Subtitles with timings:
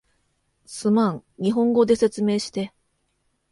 [0.65, 2.73] すまん、日本語で説明して